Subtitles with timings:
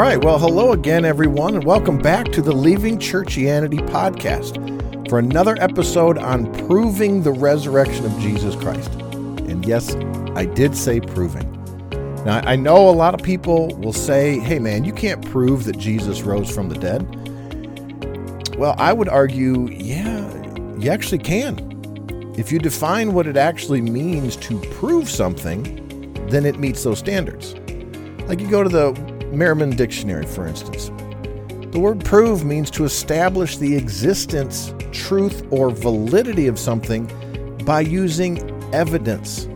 [0.00, 0.24] right.
[0.24, 6.16] Well, hello again, everyone, and welcome back to the Leaving Churchianity podcast for another episode
[6.16, 8.90] on proving the resurrection of Jesus Christ.
[8.92, 9.94] And yes,
[10.34, 11.52] I did say proving.
[12.24, 15.76] Now, I know a lot of people will say, hey, man, you can't prove that
[15.76, 18.56] Jesus rose from the dead.
[18.56, 20.32] Well, I would argue, yeah,
[20.78, 22.32] you actually can.
[22.38, 27.54] If you define what it actually means to prove something, then it meets those standards.
[28.26, 30.90] Like you go to the Merriam Dictionary, for instance.
[31.72, 37.06] The word prove means to establish the existence, truth, or validity of something
[37.64, 38.40] by using
[38.74, 39.46] evidence,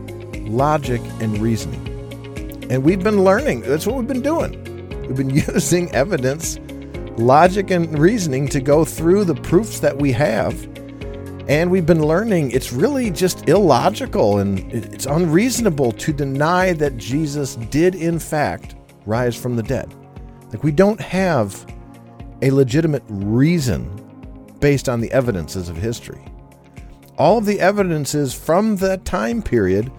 [0.47, 1.85] logic, and reasoning.
[2.69, 4.63] And we've been learning, that's what we've been doing.
[5.01, 6.57] We've been using evidence,
[7.17, 10.53] logic, and reasoning to go through the proofs that we have.
[11.47, 17.55] And we've been learning it's really just illogical and it's unreasonable to deny that Jesus
[17.55, 19.93] did, in fact, rise from the dead.
[20.51, 21.65] Like, we don't have
[22.41, 23.89] a legitimate reason
[24.59, 26.23] based on the evidences of history.
[27.17, 29.91] All of the evidences from that time period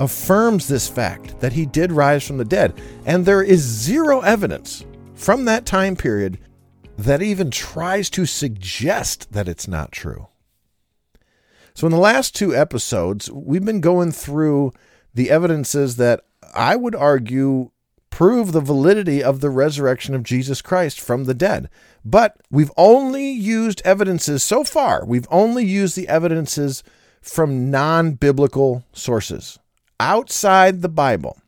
[0.00, 2.80] affirms this fact that he did rise from the dead.
[3.06, 4.84] And there is zero evidence
[5.14, 6.38] from that time period
[6.96, 10.28] that even tries to suggest that it's not true.
[11.74, 14.72] So, in the last two episodes, we've been going through
[15.12, 17.70] the evidences that I would argue
[18.14, 21.68] prove the validity of the resurrection of Jesus Christ from the dead.
[22.04, 26.84] But we've only used evidences so far, we've only used the evidences
[27.20, 29.58] from non biblical sources
[29.98, 31.40] outside the Bible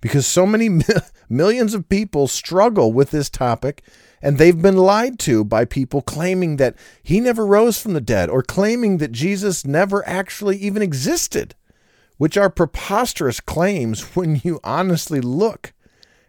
[0.00, 0.80] because so many
[1.28, 3.84] millions of people struggle with this topic
[4.20, 8.28] and they've been lied to by people claiming that he never rose from the dead
[8.28, 11.54] or claiming that Jesus never actually even existed,
[12.18, 15.72] which are preposterous claims when you honestly look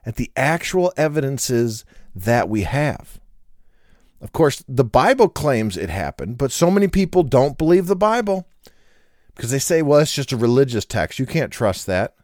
[0.06, 3.20] at the actual evidences that we have.
[4.22, 8.48] Of course, the Bible claims it happened, but so many people don't believe the Bible
[9.36, 11.20] because they say, well, it's just a religious text.
[11.20, 12.16] You can't trust that.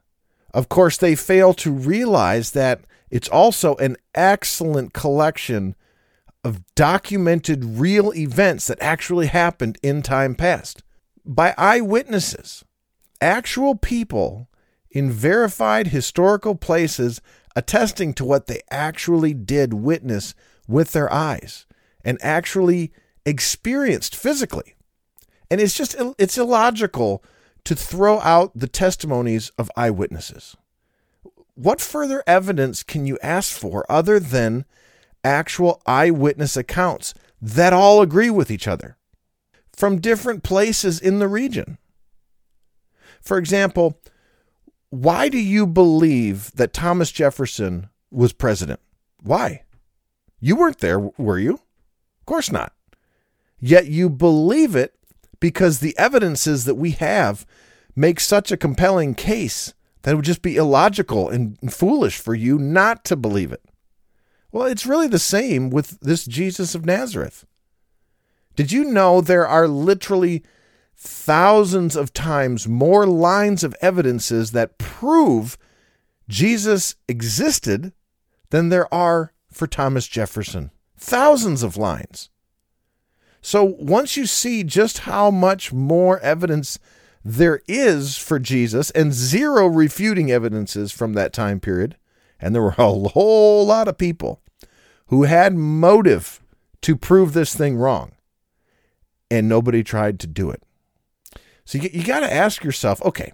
[0.54, 5.76] Of course, they fail to realize that it's also an excellent collection
[6.44, 10.84] of documented real events that actually happened in time past
[11.26, 12.64] by eyewitnesses,
[13.22, 14.48] actual people
[14.90, 17.22] in verified historical places
[17.56, 20.34] attesting to what they actually did witness
[20.68, 21.66] with their eyes
[22.04, 22.92] and actually
[23.26, 24.76] experienced physically.
[25.52, 27.24] And it's just it's illogical
[27.66, 30.56] to throw out the testimonies of eyewitnesses.
[31.56, 34.66] What further evidence can you ask for other than
[35.24, 38.98] actual eyewitness accounts that all agree with each other
[39.76, 41.78] from different places in the region?
[43.22, 44.00] For example,
[44.90, 48.80] why do you believe that Thomas Jefferson was president?
[49.22, 49.64] Why?
[50.40, 51.54] You weren't there, were you?
[51.54, 52.74] Of course not.
[53.60, 54.96] Yet you believe it
[55.40, 57.46] because the evidences that we have
[57.96, 62.58] make such a compelling case that it would just be illogical and foolish for you
[62.58, 63.64] not to believe it.
[64.52, 67.46] Well, it's really the same with this Jesus of Nazareth.
[68.56, 70.44] Did you know there are literally
[71.02, 75.58] thousands of times more lines of evidences that prove
[76.28, 77.94] Jesus existed
[78.50, 80.72] than there are for Thomas Jefferson.
[80.98, 82.30] Thousands of lines.
[83.42, 86.78] So once you see just how much more evidence
[87.24, 91.96] there is for Jesus and zero refuting evidences from that time period,
[92.42, 94.42] and there were a whole lot of people
[95.08, 96.42] who had motive
[96.82, 98.12] to prove this thing wrong,
[99.32, 100.62] and nobody tried to do it.
[101.70, 103.32] So you, you got to ask yourself okay,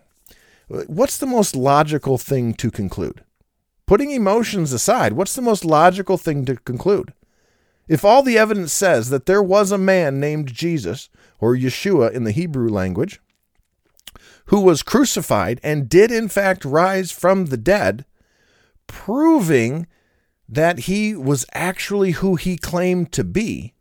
[0.68, 3.24] what's the most logical thing to conclude?
[3.86, 7.14] Putting emotions aside, what's the most logical thing to conclude?
[7.88, 11.08] If all the evidence says that there was a man named Jesus,
[11.40, 13.22] or Yeshua in the Hebrew language,
[14.48, 18.04] who was crucified and did in fact rise from the dead,
[18.86, 19.88] proving
[20.50, 23.76] that he was actually who he claimed to be,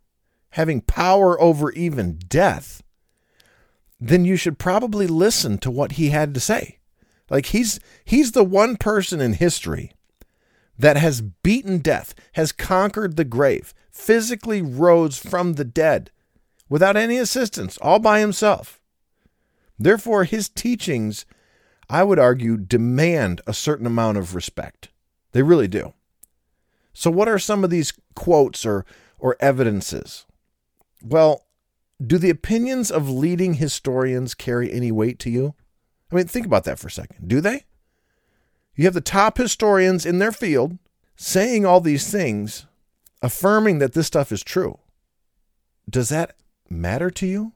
[0.51, 2.81] having power over even death,
[3.99, 6.79] then you should probably listen to what he had to say.
[7.29, 9.91] Like he's he's the one person in history
[10.77, 16.11] that has beaten death, has conquered the grave, physically rose from the dead
[16.69, 18.81] without any assistance, all by himself.
[19.77, 21.25] Therefore, his teachings,
[21.89, 24.89] I would argue, demand a certain amount of respect.
[25.31, 25.93] They really do.
[26.93, 28.85] So, what are some of these quotes or,
[29.19, 30.25] or evidences?
[31.03, 31.45] Well,
[32.05, 35.55] do the opinions of leading historians carry any weight to you?
[36.11, 37.27] I mean, think about that for a second.
[37.27, 37.65] Do they?
[38.75, 40.77] You have the top historians in their field
[41.15, 42.65] saying all these things,
[43.21, 44.79] affirming that this stuff is true,
[45.89, 46.35] does that
[46.69, 47.53] matter to you?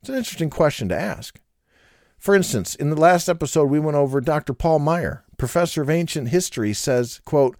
[0.00, 1.40] It's an interesting question to ask.
[2.18, 4.52] For instance, in the last episode we went over Dr.
[4.52, 7.56] Paul Maier, professor of ancient history, says, quote,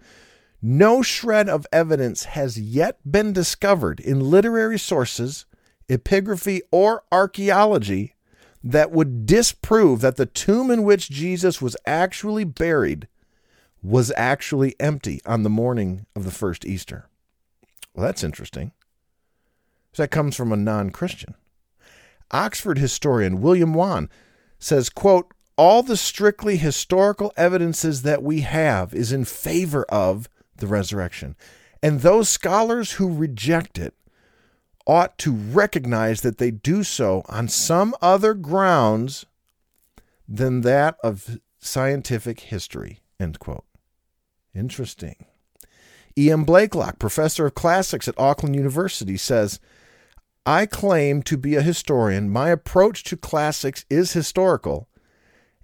[0.61, 5.45] no shred of evidence has yet been discovered in literary sources,
[5.91, 8.15] epigraphy, or archaeology
[8.63, 13.07] that would disprove that the tomb in which Jesus was actually buried
[13.83, 17.07] was actually empty on the morning of the first Easter.
[17.93, 18.71] Well, that's interesting.
[19.97, 21.35] That comes from a non Christian.
[22.31, 24.07] Oxford historian William Wand
[24.57, 30.67] says, quote, all the strictly historical evidences that we have is in favor of the
[30.67, 31.35] resurrection.
[31.83, 33.93] And those scholars who reject it
[34.85, 39.25] ought to recognize that they do so on some other grounds
[40.27, 42.99] than that of scientific history.
[43.19, 43.65] End quote.
[44.53, 45.25] Interesting.
[46.17, 46.43] E.M.
[46.43, 49.59] Blaiklock, professor of classics at Auckland University, says,
[50.45, 52.29] I claim to be a historian.
[52.29, 54.89] My approach to classics is historical.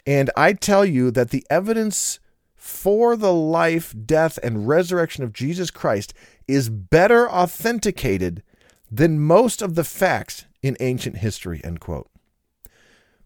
[0.06, 2.20] And I tell you that the evidence
[2.56, 6.14] for the life, death, and resurrection of Jesus Christ
[6.48, 8.44] is better authenticated
[8.92, 11.62] than most of the facts in ancient history.
[11.64, 12.10] End quote.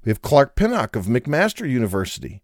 [0.04, 2.42] We have Clark Pinnock of McMaster University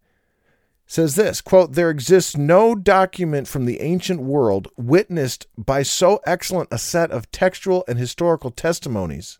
[0.89, 6.69] says this quote there exists no document from the ancient world witnessed by so excellent
[6.71, 9.37] a set of textual and historical testimonies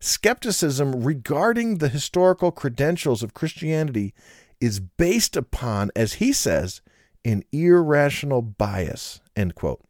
[0.00, 4.12] skepticism regarding the historical credentials of christianity
[4.60, 6.80] is based upon as he says
[7.24, 9.20] an irrational bias.
[9.36, 9.80] End quote.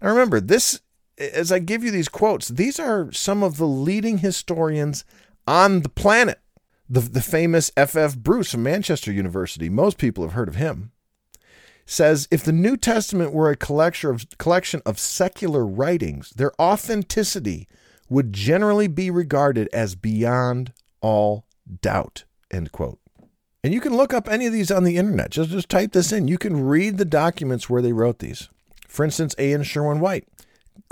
[0.00, 0.80] Now remember, this
[1.32, 5.04] as I give you these quotes, these are some of the leading historians
[5.46, 6.40] on the planet.
[6.88, 8.18] The, the famous F.F.
[8.18, 10.92] Bruce from Manchester University, most people have heard of him,
[11.86, 17.66] says if the New Testament were a collection of, collection of secular writings, their authenticity
[18.10, 21.46] would generally be regarded as beyond all
[21.80, 22.24] doubt.
[22.50, 22.98] End quote.
[23.64, 25.30] And you can look up any of these on the internet.
[25.30, 26.28] Just, just type this in.
[26.28, 28.48] You can read the documents where they wrote these.
[28.88, 29.62] For instance, A.N.
[29.62, 30.26] Sherwin White,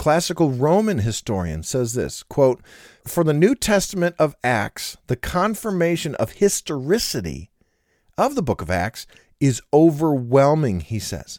[0.00, 2.62] classical Roman historian, says this quote,
[3.06, 7.50] For the New Testament of Acts, the confirmation of historicity
[8.16, 9.06] of the book of Acts
[9.40, 11.38] is overwhelming, he says.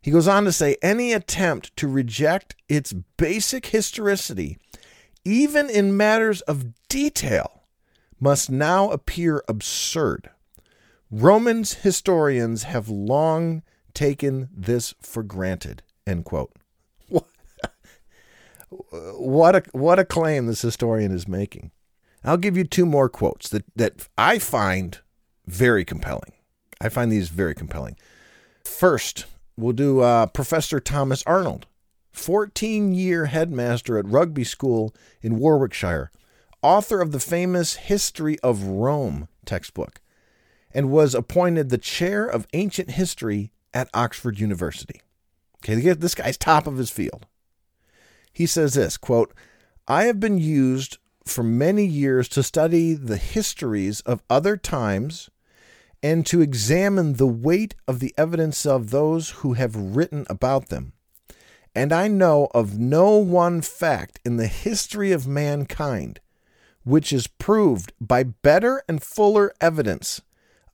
[0.00, 4.58] He goes on to say any attempt to reject its basic historicity,
[5.24, 7.62] even in matters of detail,
[8.18, 10.28] must now appear absurd.
[11.08, 13.62] Romans historians have long
[13.94, 15.84] taken this for granted.
[16.04, 16.50] End quote.
[18.72, 21.70] What a what a claim this historian is making.
[22.24, 24.98] I'll give you two more quotes that, that I find
[25.46, 26.32] very compelling.
[26.80, 27.96] I find these very compelling.
[28.64, 29.26] First,
[29.56, 31.66] we'll do uh, Professor Thomas Arnold,
[32.12, 36.10] 14 year headmaster at Rugby School in Warwickshire,
[36.62, 40.00] author of the famous History of Rome textbook
[40.74, 45.02] and was appointed the chair of ancient history at Oxford University.
[45.62, 47.26] Okay, this guy's top of his field.
[48.32, 49.34] He says this quote,
[49.86, 55.30] I have been used for many years to study the histories of other times
[56.02, 60.92] and to examine the weight of the evidence of those who have written about them.
[61.74, 66.20] And I know of no one fact in the history of mankind
[66.84, 70.20] which is proved by better and fuller evidence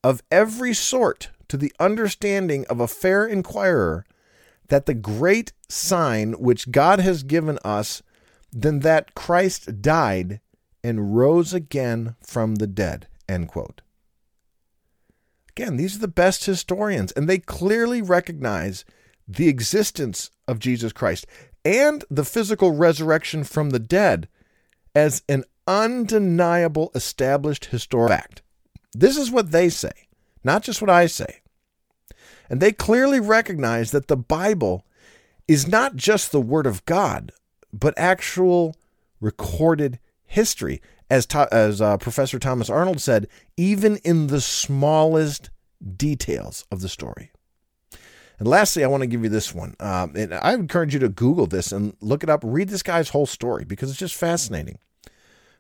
[0.03, 4.05] of every sort to the understanding of a fair inquirer
[4.69, 8.03] that the great sign which God has given us
[8.53, 10.41] than that Christ died
[10.85, 13.09] and rose again from the dead.
[13.29, 13.83] End quote.
[15.51, 18.85] Again, these are the best historians, and they clearly recognize
[19.27, 21.27] the existence of Jesus Christ
[21.65, 24.29] and the physical resurrection from the dead
[24.95, 28.43] as an undeniable established historical fact.
[28.95, 30.09] This is what they say,
[30.43, 31.43] not just what I say.
[32.51, 34.85] And they clearly recognize that the Bible
[35.47, 37.33] is not just the Word of God,
[37.73, 38.77] but actual
[39.21, 40.81] recorded history.
[41.11, 45.49] As, as uh, Professor Thomas Arnold said, even in the smallest
[45.97, 47.31] details of the story.
[48.39, 49.75] And lastly, I want to give you this one.
[49.81, 52.43] Um, and I encourage you to Google this and look it up.
[52.45, 54.79] Read this guy's whole story because it's just fascinating.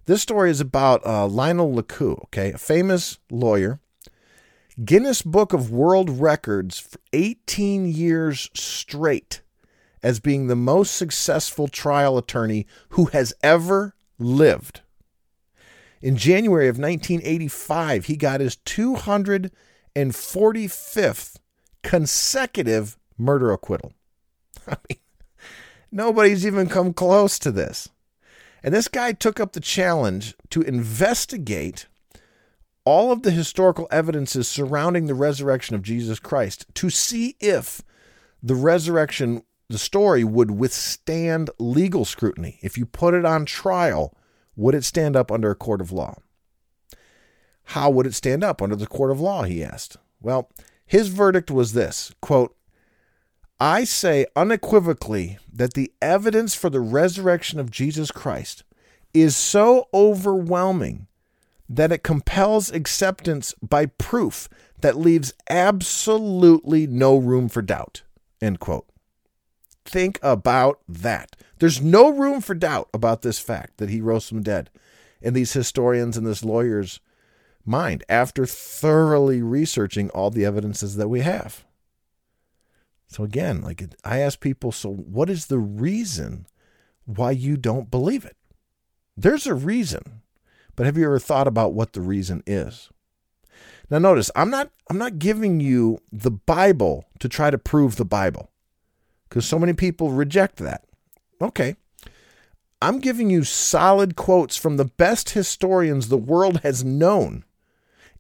[0.04, 3.80] This story is about uh, Lionel Luckhoo, okay, a famous lawyer,
[4.85, 9.42] Guinness Book of World Records for 18 years straight
[10.04, 14.82] as being the most successful trial attorney who has ever lived.
[16.00, 21.38] In January of 1985, he got his 245th
[21.82, 23.94] consecutive murder acquittal.
[24.68, 25.00] I mean,
[25.90, 27.88] nobody's even come close to this.
[28.62, 31.88] And this guy took up the challenge to investigate
[32.85, 37.82] all of the historical evidences surrounding the resurrection of Jesus Christ to see if
[38.42, 42.58] the resurrection, the story, would withstand legal scrutiny.
[42.62, 44.16] If you put it on trial,
[44.56, 46.16] would it stand up under a court of law?
[47.64, 49.42] How would it stand up under the court of law?
[49.42, 49.99] He asked.
[50.20, 50.50] Well,
[50.87, 52.56] his verdict was this quote,
[53.61, 58.64] I say unequivocally that the evidence for the resurrection of Jesus Christ
[59.12, 61.07] is so overwhelming
[61.68, 64.48] that it compels acceptance by proof
[64.80, 68.02] that leaves absolutely no room for doubt.
[68.40, 68.87] End quote.
[69.84, 71.37] Think about that.
[71.58, 74.70] There's no room for doubt about this fact that he rose from dead
[75.20, 77.00] in these historians and this lawyer's
[77.64, 81.64] mind after thoroughly researching all the evidences that we have.
[83.08, 86.46] So again, like I ask people, so what is the reason
[87.04, 88.37] why you don't believe it?
[89.16, 90.22] There's a reason.
[90.78, 92.88] But have you ever thought about what the reason is?
[93.90, 98.04] Now notice, I'm not I'm not giving you the Bible to try to prove the
[98.04, 98.52] Bible.
[99.28, 100.85] Cuz so many people reject that.
[101.42, 101.75] Okay.
[102.80, 107.44] I'm giving you solid quotes from the best historians the world has known.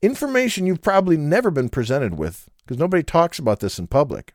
[0.02, 4.34] Information you've probably never been presented with because nobody talks about this in public.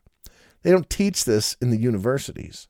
[0.61, 2.69] They don't teach this in the universities.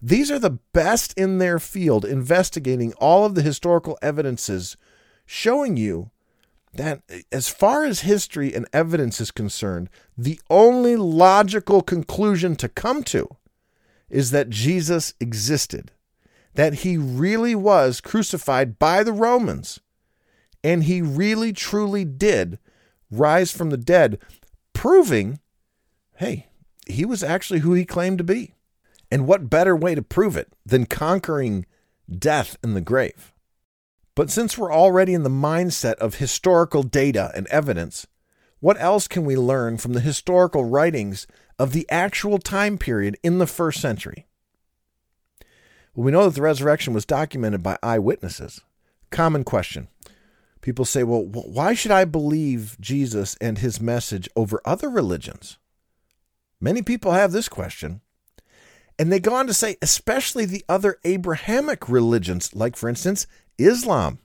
[0.00, 4.76] These are the best in their field investigating all of the historical evidences
[5.26, 6.10] showing you
[6.74, 12.68] that, eh, as far as history and evidence is concerned, the only logical conclusion to
[12.68, 13.28] come to
[14.08, 15.90] is that Jesus existed,
[16.54, 19.80] that he really was crucified by the Romans,
[20.62, 22.58] and he really truly did
[23.10, 24.18] rise from the dead,
[24.72, 25.40] proving,
[26.16, 26.46] hey,
[26.86, 28.54] he was actually who he claimed to be.
[29.10, 31.66] And what better way to prove it than conquering
[32.10, 33.32] death in the grave?
[34.14, 38.06] But since we're already in the mindset of historical data and evidence,
[38.60, 41.26] what else can we learn from the historical writings
[41.58, 44.26] of the actual time period in the first century?
[45.94, 48.60] Well, we know that the resurrection was documented by eyewitnesses.
[49.10, 49.88] Common question.
[50.60, 55.58] People say, well, why should I believe Jesus and his message over other religions?
[56.60, 58.00] Many people have this question.
[58.98, 63.26] And they go on to say, especially the other Abrahamic religions, like, for instance,
[63.56, 64.18] Islam.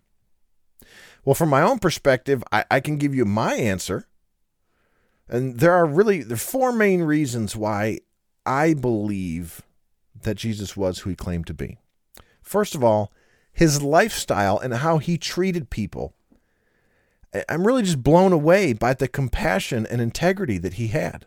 [1.23, 4.07] Well, from my own perspective, I, I can give you my answer.
[5.29, 7.99] And there are really there are four main reasons why
[8.45, 9.61] I believe
[10.21, 11.77] that Jesus was who he claimed to be.
[12.41, 13.11] First of all,
[13.51, 16.13] his lifestyle and how he treated people.
[17.47, 21.25] I'm really just blown away by the compassion and integrity that he had.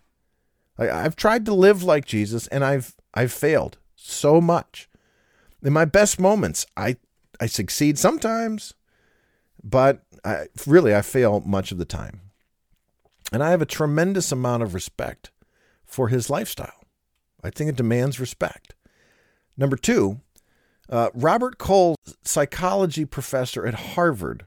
[0.79, 4.89] I've tried to live like Jesus and I've I've failed so much.
[5.63, 6.99] In my best moments, I
[7.41, 8.75] I succeed sometimes,
[9.63, 12.21] but I, really I fail much of the time.
[13.33, 15.31] And I have a tremendous amount of respect
[15.85, 16.85] for his lifestyle.
[17.43, 18.75] I think it demands respect.
[19.57, 20.21] Number two,
[20.89, 24.47] uh, Robert Cole, psychology professor at Harvard,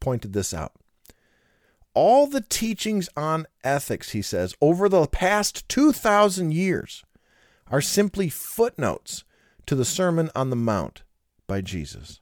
[0.00, 0.72] pointed this out
[1.98, 7.02] all the teachings on ethics, he says, over the past 2,000 years
[7.70, 9.24] are simply footnotes
[9.66, 11.02] to the Sermon on the Mount
[11.46, 12.20] by Jesus.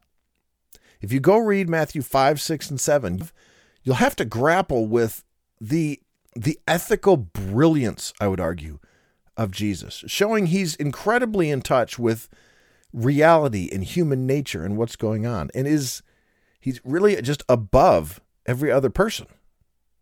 [1.01, 3.29] If you go read Matthew 5, 6, and 7,
[3.83, 5.25] you'll have to grapple with
[5.61, 6.01] the,
[6.35, 8.79] the ethical brilliance, I would argue,
[9.37, 12.29] of Jesus, showing he's incredibly in touch with
[12.93, 16.03] reality and human nature and what's going on, and is
[16.59, 19.27] he's really just above every other person.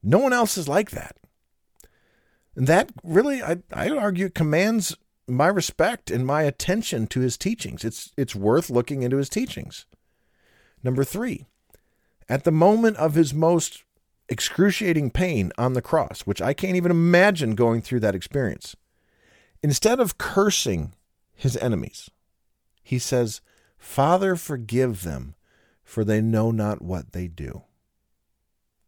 [0.02, 1.16] No one else is like that.
[2.56, 7.36] And that really, I, I would argue, commands my respect and my attention to his
[7.36, 7.84] teachings.
[7.84, 9.86] It's, it's worth looking into his teachings.
[10.82, 11.46] Number three,
[12.28, 13.84] at the moment of his most
[14.28, 18.76] excruciating pain on the cross, which I can't even imagine going through that experience,
[19.62, 20.94] instead of cursing
[21.34, 22.10] his enemies,
[22.82, 23.40] he says,
[23.78, 25.34] Father, forgive them,
[25.82, 27.62] for they know not what they do.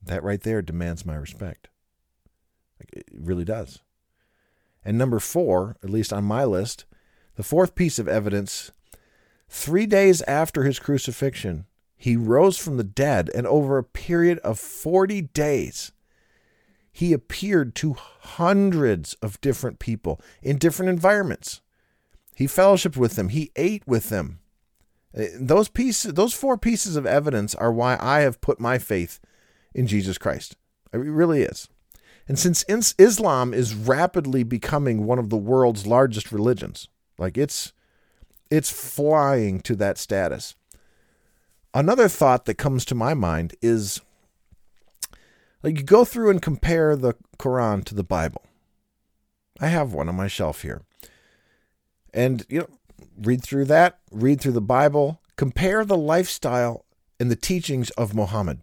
[0.03, 1.69] That right there demands my respect.
[2.79, 3.81] It really does.
[4.87, 6.85] And number four, at least on my list,
[7.35, 8.71] the fourth piece of evidence
[9.49, 11.67] three days after his crucifixion,
[11.97, 15.91] he rose from the dead, and over a period of 40 days,
[16.93, 21.61] he appeared to hundreds of different people in different environments.
[22.37, 24.39] He fellowshipped with them, he ate with them.
[25.19, 29.19] Uh, those pieces, those four pieces of evidence are why I have put my faith
[29.75, 30.55] in Jesus Christ.
[30.93, 31.69] It really is.
[32.29, 32.65] And since
[32.99, 37.73] Islam is rapidly becoming one of the world's largest religions, like it's
[38.51, 40.55] it's flying to that status.
[41.75, 44.01] Another thought that comes to my mind is
[45.63, 48.43] like you go through and compare the Quran to the Bible.
[49.61, 50.83] I have one on my shelf here.
[52.13, 52.69] And you know,
[53.19, 56.85] read through that, read through the Bible, compare the lifestyle
[57.21, 58.63] and the teachings of Muhammad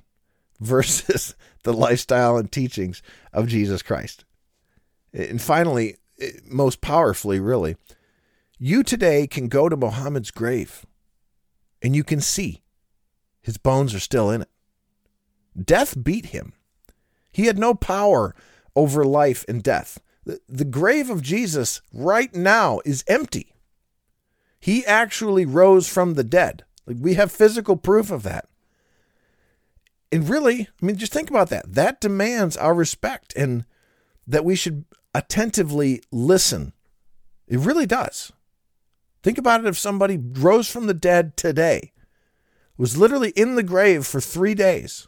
[0.63, 3.01] versus the lifestyle and teachings
[3.31, 4.25] of Jesus Christ.
[5.13, 7.75] And finally, eh, most powerfully, really,
[8.57, 10.85] you today can go to Muhammad's grave
[11.81, 12.61] and you can see
[13.41, 14.49] his bones are still in it.
[15.61, 16.53] Death beat him.
[17.31, 18.33] He had no power
[18.75, 19.99] over life and death.
[20.25, 23.53] The, the grave of Jesus right now is empty.
[24.59, 26.63] He actually rose from the dead.
[26.87, 28.47] Like we have physical proof of that.
[30.13, 31.73] And really, I mean, just think about that.
[31.73, 33.65] That demands our respect and
[34.27, 36.73] that we should attentively listen.
[37.47, 38.31] It really does.
[39.23, 41.93] Think about it if somebody rose from the dead today,
[42.77, 45.07] was literally in the grave for three days,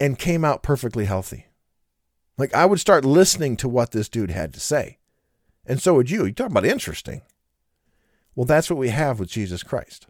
[0.00, 1.46] and came out perfectly healthy.
[2.36, 4.98] Like, I would start listening to what this dude had to say.
[5.64, 6.24] And so would you.
[6.24, 7.22] You're talking about interesting.
[8.34, 10.08] Well, that's what we have with Jesus Christ.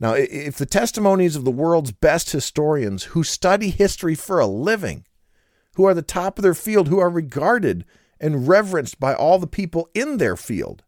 [0.00, 5.04] Now, if the testimonies of the world's best historians who study history for a living,
[5.74, 7.84] who are the top of their field, who are regarded
[8.20, 10.84] and reverenced by all the people in their field,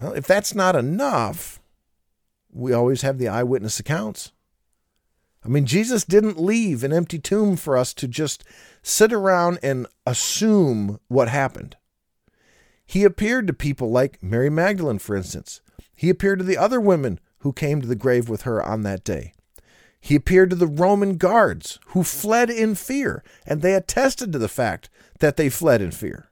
[0.00, 1.60] well, if that's not enough,
[2.50, 4.32] we always have the eyewitness accounts.
[5.44, 8.44] I mean, Jesus didn't leave an empty tomb for us to just
[8.82, 11.76] sit around and assume what happened.
[12.86, 15.60] He appeared to people like Mary Magdalene, for instance.
[15.94, 19.04] He appeared to the other women who came to the grave with her on that
[19.04, 19.34] day.
[20.00, 24.48] He appeared to the Roman guards who fled in fear, and they attested to the
[24.48, 24.88] fact
[25.20, 26.30] that they fled in fear.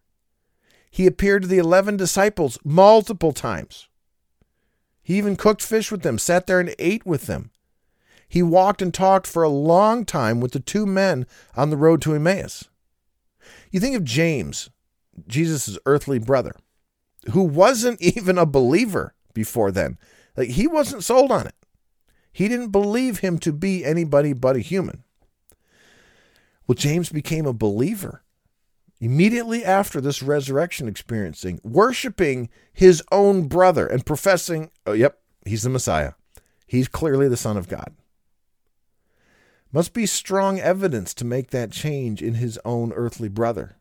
[0.91, 3.89] He appeared to the 11 disciples multiple times.
[5.03, 7.51] He even cooked fish with them, sat there and ate with them.
[8.27, 12.01] He walked and talked for a long time with the two men on the road
[12.03, 12.71] to Emmaus.
[13.71, 14.71] You think of James,
[15.29, 16.57] Jesus' earthly brother,
[17.33, 19.99] who wasn't even a believer before then.
[20.37, 21.55] Like he wasn't sold on it.
[22.33, 25.05] He didn't believe him to be anybody but a human.
[26.67, 28.23] Well, James became a believer
[29.03, 35.69] immediately after this resurrection experiencing, worshiping his own brother and professing, oh, yep, he's the
[35.69, 36.13] Messiah.
[36.67, 37.95] He's clearly the Son of God.
[39.73, 43.77] Must be strong evidence to make that change in his own earthly brother.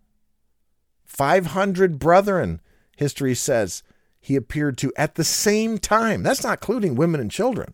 [1.06, 2.60] 500 brethren,
[2.98, 3.84] history says,
[4.22, 6.24] he appeared to at the same time.
[6.24, 7.74] That's not including women and children.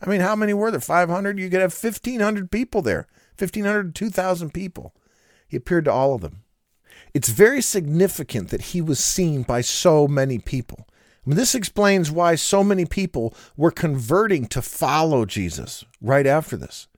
[0.00, 0.80] I mean, how many were there?
[0.80, 1.38] 500?
[1.38, 3.06] You could have 1,500 people there,
[3.38, 4.94] 1,500 to 2,000 people.
[5.46, 6.42] He appeared to all of them.
[7.14, 10.86] It's very significant that he was seen by so many people.
[11.24, 16.56] I mean, this explains why so many people were converting to follow Jesus right after
[16.56, 16.88] this.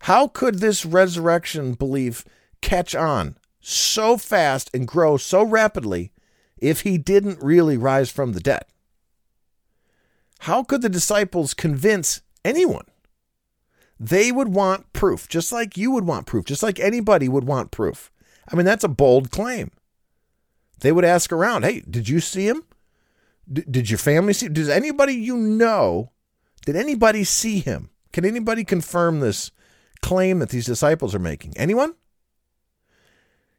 [0.00, 2.24] How could this resurrection belief
[2.62, 6.12] catch on so fast and grow so rapidly
[6.58, 8.64] if he didn't really rise from the dead?
[10.40, 12.86] How could the disciples convince anyone?
[13.98, 17.70] They would want proof, just like you would want proof, just like anybody would want
[17.70, 18.10] proof.
[18.50, 19.70] I mean, that's a bold claim.
[20.80, 22.64] They would ask around, hey, did you see him?
[23.50, 24.46] D- did your family see?
[24.46, 24.52] him?
[24.52, 26.12] Does anybody you know,
[26.66, 27.90] did anybody see him?
[28.12, 29.50] Can anybody confirm this
[30.02, 31.54] claim that these disciples are making?
[31.56, 31.94] Anyone?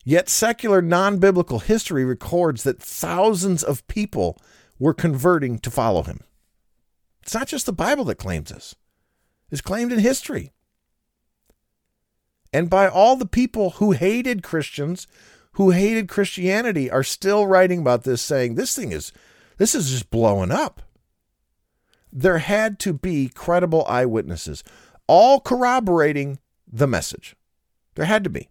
[0.08, 4.42] Yet secular non biblical history records that thousands of people
[4.80, 6.22] were converting to follow him.
[7.24, 8.74] It's not just the Bible that claims this,
[9.52, 10.54] it's claimed in history
[12.54, 15.08] and by all the people who hated Christians,
[15.54, 19.12] who hated Christianity, are still writing about this, saying this thing is,
[19.58, 20.82] this is just blowing up.
[22.12, 24.64] There had to be credible eyewitnesses,
[25.06, 27.36] all corroborating the message.
[27.96, 28.50] There had to be.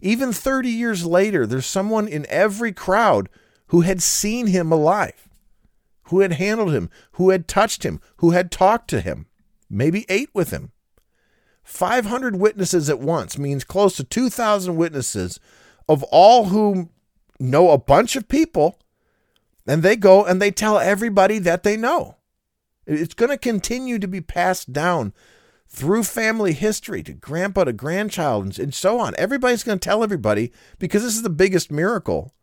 [0.00, 3.28] Even 30 years later, there's someone in every crowd
[3.68, 5.28] who had seen him alive,
[6.04, 9.26] who had handled him, who had touched him, who had talked to him,
[9.68, 10.72] maybe ate with him.
[11.62, 15.38] 500 witnesses at once means close to 2,000 witnesses
[15.88, 16.90] of all who
[17.38, 18.78] know a bunch of people,
[19.66, 22.16] and they go and they tell everybody that they know.
[22.86, 25.12] It's going to continue to be passed down
[25.70, 29.14] through family history to grandpa to grandchild and so on.
[29.16, 32.34] Everybody's going to tell everybody because this is the biggest miracle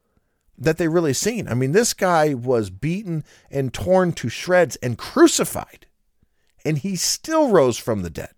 [0.57, 1.47] that they really seen.
[1.47, 5.85] I mean, this guy was beaten and torn to shreds and crucified,
[6.65, 8.31] and he still rose from the dead.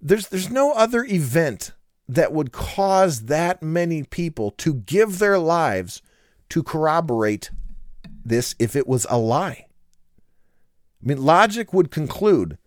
[0.00, 1.72] There's there's no other event
[2.08, 6.02] that would cause that many people to give their lives
[6.48, 7.50] to corroborate
[8.24, 9.66] this if it was a lie?
[11.02, 12.58] I mean, logic would conclude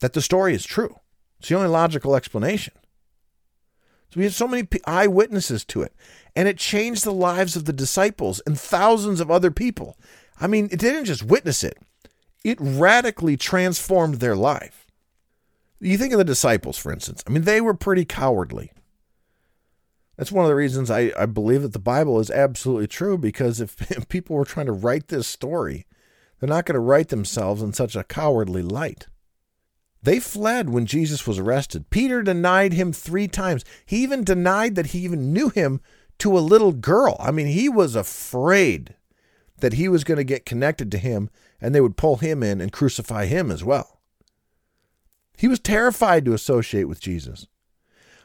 [0.00, 0.96] that the story is true.
[1.38, 2.74] It's the only logical explanation.
[4.10, 5.92] So we had so many eyewitnesses to it,
[6.34, 9.98] and it changed the lives of the disciples and thousands of other people.
[10.40, 11.78] I mean, it didn't just witness it,
[12.44, 14.86] it radically transformed their life.
[15.80, 17.22] You think of the disciples, for instance.
[17.26, 18.72] I mean, they were pretty cowardly.
[20.16, 23.60] That's one of the reasons I, I believe that the Bible is absolutely true because
[23.60, 25.86] if, if people were trying to write this story,
[26.38, 29.06] they're not going to write themselves in such a cowardly light.
[30.02, 31.90] They fled when Jesus was arrested.
[31.90, 33.64] Peter denied him three times.
[33.84, 35.80] He even denied that he even knew him
[36.18, 37.16] to a little girl.
[37.18, 38.94] I mean, he was afraid
[39.58, 41.30] that he was going to get connected to him
[41.60, 44.00] and they would pull him in and crucify him as well.
[45.36, 47.46] He was terrified to associate with Jesus.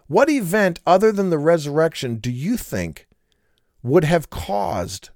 [0.08, 3.08] What event other than the resurrection do you think
[3.82, 5.10] would have caused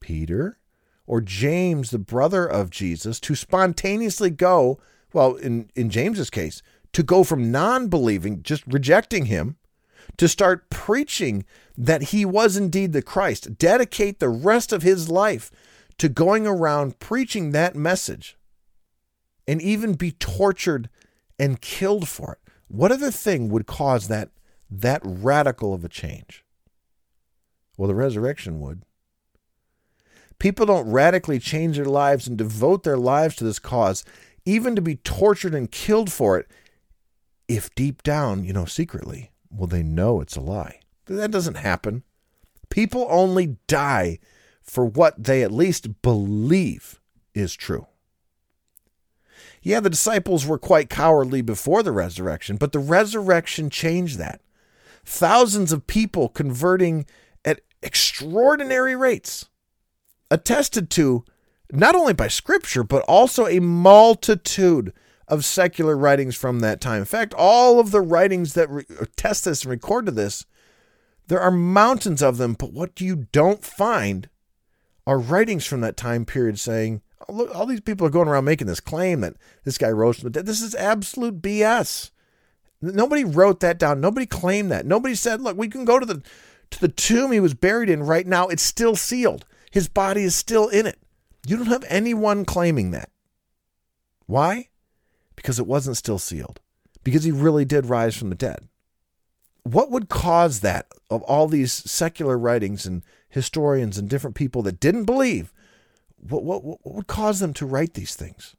[0.00, 0.58] Peter
[1.06, 4.80] or James, the brother of Jesus, to spontaneously go,
[5.12, 9.56] well, in, in James's case, to go from non believing, just rejecting him,
[10.16, 11.44] to start preaching
[11.76, 15.50] that he was indeed the Christ, dedicate the rest of his life
[15.98, 18.36] to going around preaching that message,
[19.46, 20.88] and even be tortured
[21.38, 22.52] and killed for it.
[22.68, 24.30] What other thing would cause that
[24.70, 26.44] that radical of a change?
[27.76, 28.82] Well, the resurrection would.
[30.38, 34.04] People don't radically change their lives and devote their lives to this cause,
[34.46, 36.48] even to be tortured and killed for it,
[37.48, 40.80] if deep down, you know, secretly, well, they know it's a lie.
[41.06, 42.04] That doesn't happen.
[42.70, 44.18] People only die
[44.62, 47.00] for what they at least believe
[47.34, 47.86] is true.
[49.62, 54.40] Yeah, the disciples were quite cowardly before the resurrection, but the resurrection changed that.
[55.04, 57.06] Thousands of people converting
[57.44, 59.48] at extraordinary rates
[60.30, 61.24] attested to
[61.72, 64.92] not only by scripture, but also a multitude
[65.28, 67.00] of secular writings from that time.
[67.00, 70.46] In fact, all of the writings that re- uh, attest this and record to this,
[71.26, 74.28] there are mountains of them, but what you don't find
[75.06, 78.44] are writings from that time period saying, oh, look, all these people are going around
[78.44, 80.46] making this claim that this guy rose from the dead.
[80.46, 82.10] This is absolute BS.
[82.80, 84.00] Nobody wrote that down.
[84.00, 84.86] Nobody claimed that.
[84.86, 86.22] Nobody said, look, we can go to the
[86.70, 88.48] to the tomb he was buried in right now.
[88.48, 89.44] It's still sealed.
[89.70, 90.98] His body is still in it.
[91.46, 93.10] You don't have anyone claiming that.
[94.26, 94.68] Why?
[95.36, 96.60] Because it wasn't still sealed.
[97.04, 98.68] Because he really did rise from the dead.
[99.62, 104.80] What would cause that of all these secular writings and historians and different people that
[104.80, 105.52] didn't believe?
[106.16, 108.56] What, what, what would cause them to write these things?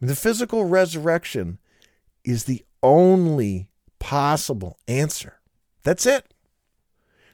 [0.00, 1.58] The physical resurrection
[2.24, 3.68] is the only
[4.00, 5.38] possible answer.
[5.84, 6.34] That's it.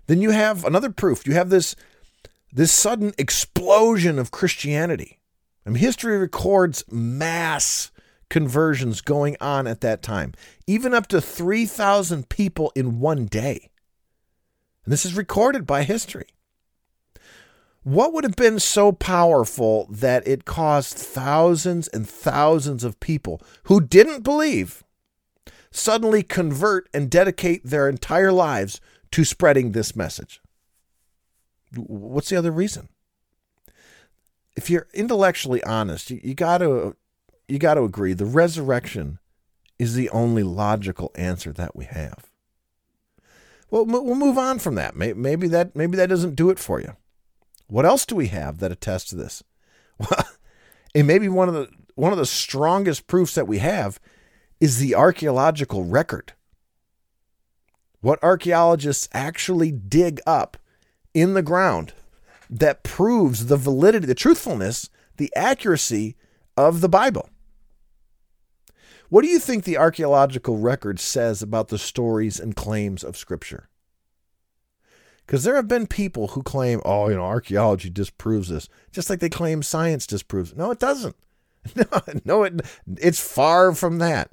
[0.06, 1.26] Then you have another proof.
[1.26, 1.74] You have this
[2.52, 5.18] this sudden explosion of Christianity.
[5.66, 7.90] I mean, history records mass
[8.30, 10.34] conversions going on at that time,
[10.66, 13.70] even up to 3,000 people in one day.
[14.84, 16.28] And this is recorded by history.
[17.82, 23.80] What would have been so powerful that it caused thousands and thousands of people who
[23.80, 24.84] didn't believe
[25.70, 28.80] suddenly convert and dedicate their entire lives
[29.12, 30.40] to spreading this message?
[31.76, 32.88] What's the other reason?
[34.56, 36.96] If you're intellectually honest, you, you got to
[37.46, 39.18] you got to agree the resurrection
[39.78, 42.30] is the only logical answer that we have.
[43.70, 44.96] Well, we'll move on from that.
[44.96, 46.96] Maybe that maybe that doesn't do it for you.
[47.66, 49.42] What else do we have that attests to this?
[49.98, 50.24] Well,
[50.94, 53.98] and maybe one of the one of the strongest proofs that we have
[54.60, 56.34] is the archaeological record.
[58.00, 60.56] What archaeologists actually dig up
[61.14, 61.92] in the ground
[62.50, 66.16] that proves the validity, the truthfulness, the accuracy
[66.56, 67.28] of the Bible.
[69.08, 73.68] What do you think the archaeological record says about the stories and claims of Scripture?
[75.24, 79.20] Because there have been people who claim, oh, you know, archaeology disproves this, just like
[79.20, 80.54] they claim science disproves.
[80.56, 81.16] No, it doesn't.
[81.74, 81.84] No,
[82.24, 82.62] no it,
[82.96, 84.30] it's far from that.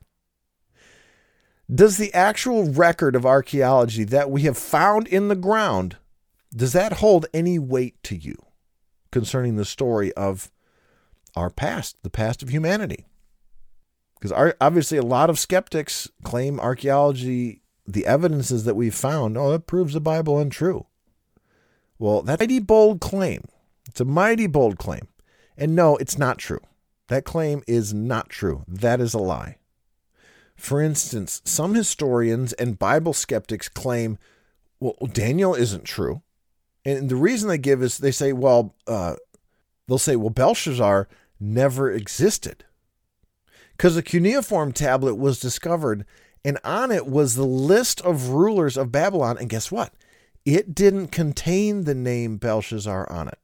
[1.73, 5.97] Does the actual record of archaeology that we have found in the ground
[6.55, 8.35] does that hold any weight to you
[9.11, 10.51] concerning the story of
[11.35, 13.05] our past, the past of humanity?
[14.19, 19.67] Because obviously, a lot of skeptics claim archaeology, the evidences that we've found, oh, that
[19.67, 20.87] proves the Bible untrue.
[21.99, 23.43] Well, that's a mighty bold claim.
[23.87, 25.07] It's a mighty bold claim.
[25.57, 26.61] And no, it's not true.
[27.07, 28.63] That claim is not true.
[28.67, 29.57] That is a lie.
[30.55, 34.17] For instance, some historians and Bible skeptics claim,
[34.79, 36.21] well, Daniel isn't true.
[36.85, 39.15] And the reason they give is they say, well, uh,
[39.87, 41.07] they'll say, well, Belshazzar
[41.39, 42.63] never existed.
[43.75, 46.05] Because the cuneiform tablet was discovered,
[46.45, 49.37] and on it was the list of rulers of Babylon.
[49.37, 49.93] And guess what?
[50.45, 53.39] It didn't contain the name Belshazzar on it.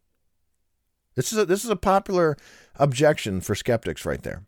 [1.16, 2.38] This is a, this is a popular
[2.76, 4.44] objection for skeptics right there.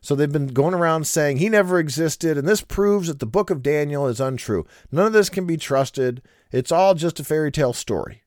[0.00, 3.50] So they've been going around saying he never existed, and this proves that the book
[3.50, 4.66] of Daniel is untrue.
[4.90, 6.22] None of this can be trusted.
[6.50, 8.22] It's all just a fairy tale story.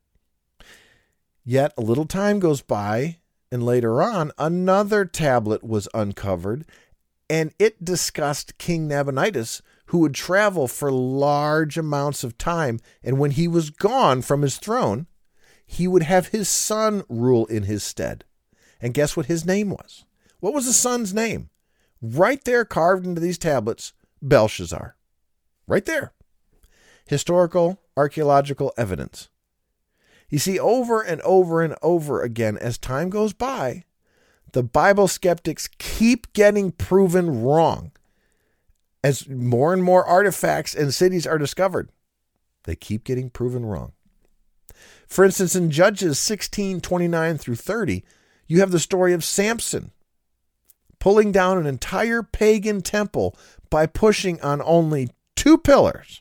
[1.43, 3.17] Yet a little time goes by,
[3.51, 6.65] and later on, another tablet was uncovered,
[7.29, 12.79] and it discussed King Nabonidus, who would travel for large amounts of time.
[13.03, 15.07] And when he was gone from his throne,
[15.65, 18.25] he would have his son rule in his stead.
[18.79, 20.05] And guess what his name was?
[20.39, 21.49] What was the son's name?
[22.01, 24.95] Right there, carved into these tablets Belshazzar.
[25.67, 26.13] Right there.
[27.05, 29.29] Historical, archaeological evidence.
[30.27, 33.83] You see, over and over and over again, as time goes by,
[34.53, 37.91] the Bible skeptics keep getting proven wrong.
[39.03, 41.91] As more and more artifacts and cities are discovered,
[42.63, 43.91] they keep getting proven wrong.
[45.07, 48.03] For instance, in Judges 16 29 through 30,
[48.47, 49.91] you have the story of Samson
[50.97, 53.37] pulling down an entire pagan temple
[53.69, 56.20] by pushing on only two pillars.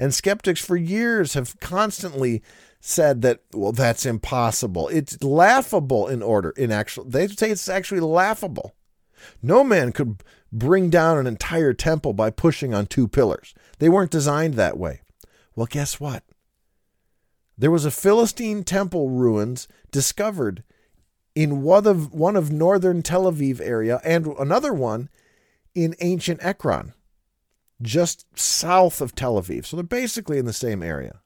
[0.00, 2.42] And skeptics for years have constantly
[2.80, 4.88] said that well that's impossible.
[4.88, 8.74] It's laughable in order in actual they say it's actually laughable.
[9.42, 13.54] No man could bring down an entire temple by pushing on two pillars.
[13.78, 15.02] They weren't designed that way.
[15.54, 16.24] Well, guess what?
[17.58, 20.64] There was a Philistine temple ruins discovered
[21.34, 25.10] in one of one of northern Tel Aviv area and another one
[25.74, 26.94] in ancient Ekron,
[27.82, 29.66] just south of Tel Aviv.
[29.66, 31.20] So they're basically in the same area.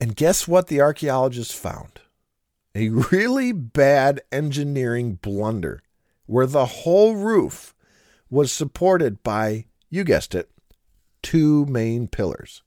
[0.00, 2.00] And guess what the archaeologists found?
[2.74, 5.82] A really bad engineering blunder
[6.26, 7.74] where the whole roof
[8.30, 10.50] was supported by, you guessed it,
[11.22, 12.62] two main pillars.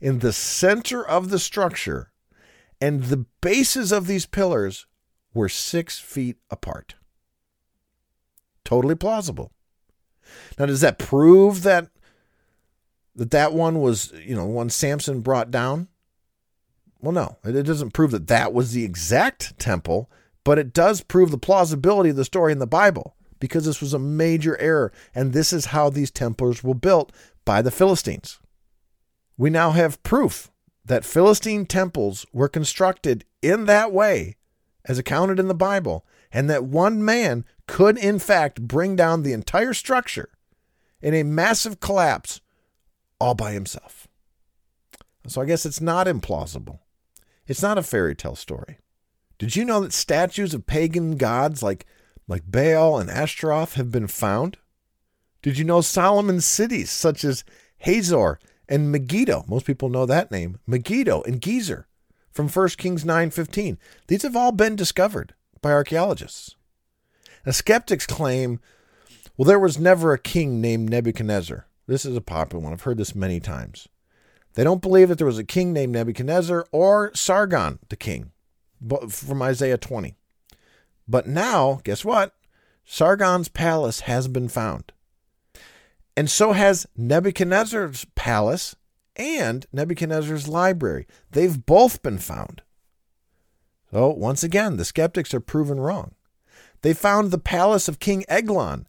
[0.00, 2.12] In the center of the structure,
[2.80, 4.86] and the bases of these pillars
[5.32, 6.94] were six feet apart.
[8.64, 9.52] Totally plausible.
[10.58, 11.88] Now, does that prove that
[13.16, 15.88] that that one was, you know, one Samson brought down?
[17.00, 20.10] Well, no, it doesn't prove that that was the exact temple,
[20.44, 23.94] but it does prove the plausibility of the story in the Bible because this was
[23.94, 24.92] a major error.
[25.14, 27.12] And this is how these temples were built
[27.44, 28.38] by the Philistines.
[29.36, 30.50] We now have proof
[30.84, 34.36] that Philistine temples were constructed in that way,
[34.84, 39.32] as accounted in the Bible, and that one man could, in fact, bring down the
[39.32, 40.30] entire structure
[41.02, 42.40] in a massive collapse
[43.20, 44.08] all by himself.
[45.26, 46.80] So I guess it's not implausible.
[47.46, 48.78] It's not a fairy tale story.
[49.38, 51.86] Did you know that statues of pagan gods like,
[52.26, 54.56] like Baal and Ashtaroth have been found?
[55.42, 57.44] Did you know Solomon's cities such as
[57.78, 61.84] Hazor and Megiddo, most people know that name, Megiddo and Gezer
[62.32, 63.78] from 1 Kings 9:15.
[64.08, 66.56] These have all been discovered by archaeologists.
[67.44, 68.60] Now skeptics claim,
[69.36, 71.66] well there was never a king named Nebuchadnezzar.
[71.86, 72.72] This is a popular one.
[72.72, 73.88] I've heard this many times.
[74.54, 78.32] They don't believe that there was a king named Nebuchadnezzar or Sargon the king
[79.08, 80.14] from Isaiah 20.
[81.06, 82.34] But now, guess what?
[82.84, 84.92] Sargon's palace has been found.
[86.16, 88.74] And so has Nebuchadnezzar's palace
[89.14, 91.06] and Nebuchadnezzar's library.
[91.30, 92.62] They've both been found.
[93.92, 96.14] So, once again, the skeptics are proven wrong.
[96.82, 98.86] They found the palace of King Eglon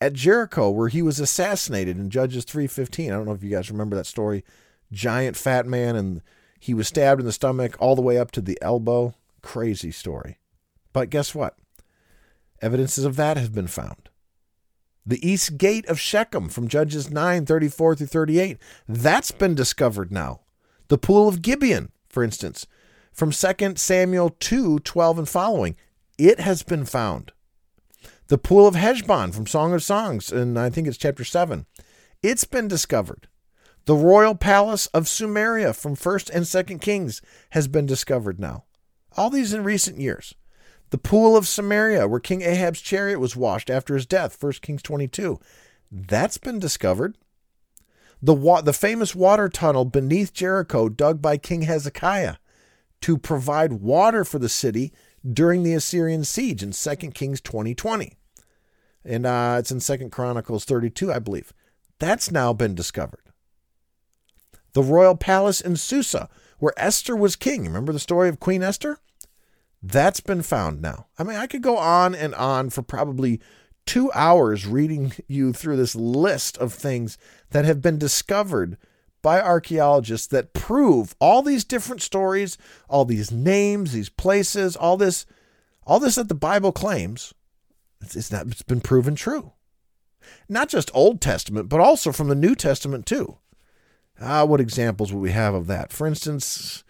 [0.00, 3.12] at Jericho where he was assassinated in Judges 3:15.
[3.12, 4.44] I don't know if you guys remember that story
[4.90, 6.22] giant fat man and
[6.58, 9.14] he was stabbed in the stomach all the way up to the elbow.
[9.42, 10.38] Crazy story.
[10.92, 11.56] But guess what?
[12.60, 14.08] Evidences of that have been found.
[15.06, 18.58] The east gate of Shechem from Judges 9 34 through 38.
[18.86, 20.40] That's been discovered now.
[20.88, 22.66] The pool of Gibeon, for instance,
[23.12, 25.76] from 2 Samuel 2 12 and following.
[26.18, 27.32] It has been found.
[28.28, 31.64] The pool of Heshbon from Song of Songs, and I think it's chapter 7.
[32.22, 33.26] It's been discovered.
[33.86, 38.64] The royal palace of Samaria from 1st and 2nd Kings has been discovered now.
[39.16, 40.34] All these in recent years.
[40.90, 44.82] The pool of Samaria, where King Ahab's chariot was washed after his death, 1 Kings
[44.82, 45.40] 22.
[45.90, 47.16] That's been discovered.
[48.20, 52.36] The, wa- the famous water tunnel beneath Jericho, dug by King Hezekiah
[53.00, 54.92] to provide water for the city
[55.30, 58.16] during the Assyrian siege in 2 Kings 2020.
[59.04, 61.52] And uh, it's in 2 Chronicles 32, I believe.
[61.98, 63.22] That's now been discovered.
[64.72, 67.64] The royal palace in Susa, where Esther was king.
[67.64, 68.98] Remember the story of Queen Esther?
[69.82, 71.06] That's been found now.
[71.18, 73.40] I mean, I could go on and on for probably
[73.86, 77.18] two hours reading you through this list of things
[77.50, 78.76] that have been discovered
[79.28, 82.56] by archaeologists that prove all these different stories,
[82.88, 85.26] all these names, these places, all this,
[85.86, 87.34] all this that the Bible claims,
[88.00, 89.52] it's, it's, not, it's been proven true.
[90.48, 93.36] Not just Old Testament, but also from the New Testament too.
[94.18, 95.92] Ah, what examples would we have of that?
[95.92, 96.82] For instance,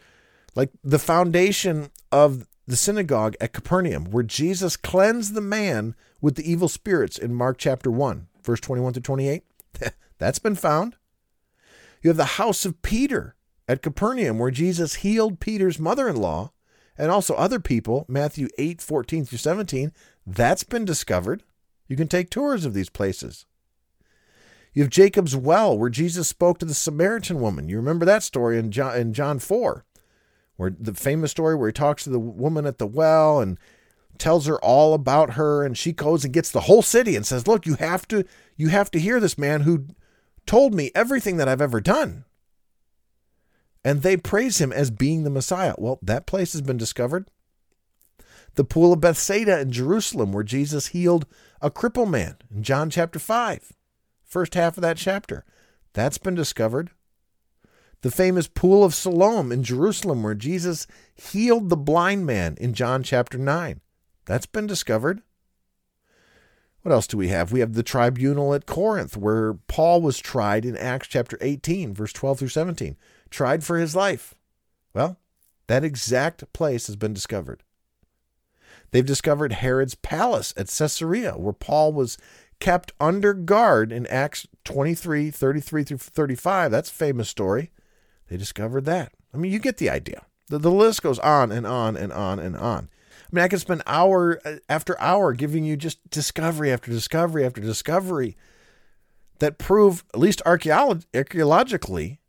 [0.55, 6.49] like the foundation of the synagogue at Capernaum, where Jesus cleansed the man with the
[6.49, 9.43] evil spirits in Mark chapter 1, verse 21 to 28.
[10.19, 10.95] That's been found.
[12.03, 13.35] You have the house of Peter
[13.67, 16.53] at Capernaum, where Jesus healed Peter's mother in law
[16.97, 19.93] and also other people, Matthew 8, 14 through 17.
[20.27, 21.43] That's been discovered.
[21.87, 23.47] You can take tours of these places.
[24.73, 27.69] You have Jacob's well, where Jesus spoke to the Samaritan woman.
[27.69, 29.85] You remember that story in John, in John 4
[30.59, 33.59] where the famous story where he talks to the woman at the well and
[34.19, 37.47] tells her all about her and she goes and gets the whole city and says
[37.47, 38.25] look you have to
[38.57, 39.87] you have to hear this man who
[40.49, 42.25] told me everything that I've ever done.
[43.85, 45.75] And they praise him as being the Messiah.
[45.79, 47.31] Well that place has been discovered.
[48.55, 51.27] The pool of Bethsaida in Jerusalem where Jesus healed
[51.63, 53.73] a cripple man in John chapter 5
[54.29, 55.45] first half of that chapter.
[55.95, 56.91] That's been discovered.
[58.03, 63.03] The famous pool of Siloam in Jerusalem, where Jesus healed the blind man in John
[63.03, 63.81] chapter 9.
[64.27, 65.23] That's been discovered.
[66.83, 67.53] What else do we have?
[67.53, 72.13] We have the tribunal at Corinth, where Paul was tried in Acts chapter 18, verse
[72.13, 72.97] 12 through 17,
[73.31, 74.35] tried for his life.
[74.95, 75.19] Well,
[75.67, 77.63] that exact place has been discovered.
[78.91, 82.17] They've discovered Herod's palace at Caesarea, where Paul was
[82.61, 86.71] kept under guard in Acts 23, 33 through 35.
[86.71, 87.71] That's a famous story.
[88.29, 89.13] They discovered that.
[89.33, 90.27] I mean, you get the idea.
[90.49, 92.89] The, the list goes on and on and on and on.
[93.31, 97.45] I mean, I could spend hour uh, after hour giving you just discovery after discovery
[97.45, 98.37] after discovery
[99.39, 102.21] that prove, at least archaeologically,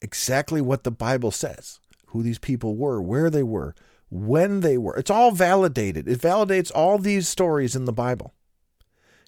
[0.00, 3.74] exactly what the Bible says who these people were, where they were,
[4.10, 4.94] when they were.
[4.96, 6.06] It's all validated.
[6.06, 8.34] It validates all these stories in the Bible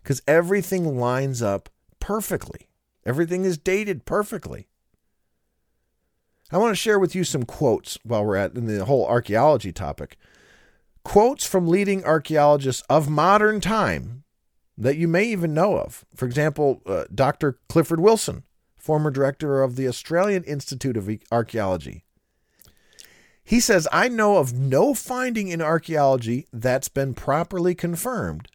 [0.03, 2.69] because everything lines up perfectly,
[3.07, 4.69] everything is dated perfectly.
[6.53, 9.73] I want to share with you some quotes while we're at in the whole archaeology
[9.73, 10.19] topic.
[11.05, 14.25] Quotes from leading archaeologists of modern time
[14.77, 16.05] that you may even know of.
[16.17, 17.59] For example, uh, Dr.
[17.69, 18.45] Clifford Wilson,
[18.77, 22.05] former director of the Australian Institute of Archaeology.
[23.45, 28.49] He says, I know of no finding in archaeology that's been properly confirmed,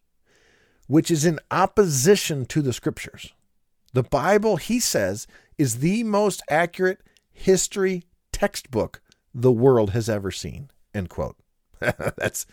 [0.88, 3.34] which is in opposition to the scriptures.
[3.94, 9.02] The Bible, he says, is the most accurate history textbook
[9.34, 10.72] the world has ever seen.
[10.94, 11.38] End quote.
[12.18, 12.46] that's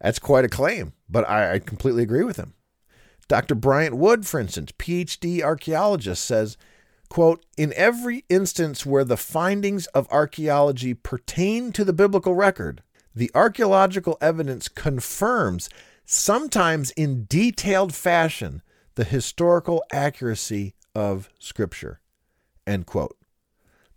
[0.00, 2.54] that's quite a claim, but I, I completely agree with him.
[3.28, 3.54] Dr.
[3.54, 6.56] Bryant Wood, for instance, PhD archaeologist, says,
[7.08, 12.82] quote, in every instance where the findings of archaeology pertain to the biblical record,
[13.14, 15.68] the archaeological evidence confirms,
[16.04, 18.62] sometimes in detailed fashion,
[18.94, 22.00] the historical accuracy of Scripture.
[22.66, 23.16] End quote.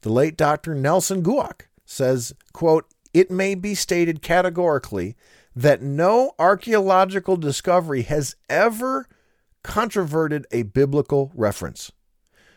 [0.02, 0.74] The late Dr.
[0.74, 5.16] Nelson Glueck says, quote, it may be stated categorically
[5.56, 9.08] that no archaeological discovery has ever
[9.64, 11.92] controverted a biblical reference.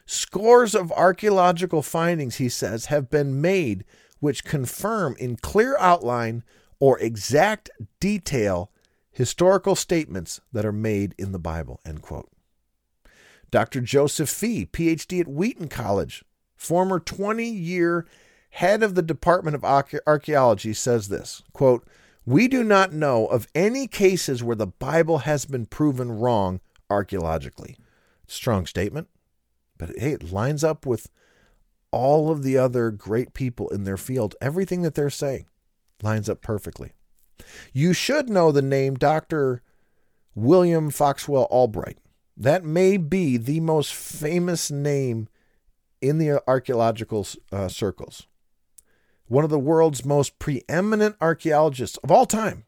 [0.05, 3.85] Scores of archaeological findings, he says, have been made
[4.21, 6.45] which confirm in clear outline
[6.79, 8.71] or exact detail
[9.11, 11.81] historical statements that are made in the Bible.
[11.85, 12.31] End quote.
[13.51, 13.81] Dr.
[13.81, 16.25] Joseph Free, PhD at Wheaton College,
[16.57, 18.07] former 20 year
[18.53, 21.87] head of the Department of Archaeology, says this quote,
[22.25, 27.77] We do not know of any cases where the Bible has been proven wrong archaeologically.
[28.27, 29.09] Strong statement,
[29.79, 31.09] but hey, it lines up with
[31.90, 34.35] all of the other great people in their field.
[34.40, 35.46] Everything that they're saying
[36.03, 36.92] lines up perfectly.
[37.73, 39.63] You should know the name Dr.
[40.35, 41.98] William Foxwell Albright.
[42.37, 45.29] That may be the most famous name
[46.00, 48.27] in the archaeological uh, circles.
[49.33, 52.66] One of the world's most preeminent archaeologists of all time.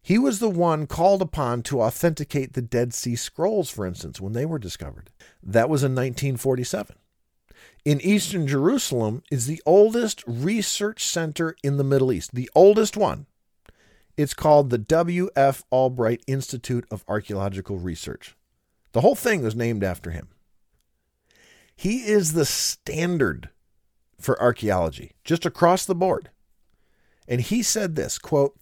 [0.00, 4.32] He was the one called upon to authenticate the Dead Sea Scrolls, for instance, when
[4.32, 5.10] they were discovered.
[5.42, 6.96] That was in 1947.
[7.84, 13.26] In eastern Jerusalem is the oldest research center in the Middle East, the oldest one.
[14.16, 15.62] It's called the W.F.
[15.70, 18.34] Albright Institute of Archaeological Research.
[18.92, 20.28] The whole thing was named after him.
[21.76, 23.50] He is the standard
[24.20, 26.30] for archaeology, just across the board.
[27.26, 28.58] And he said this quote,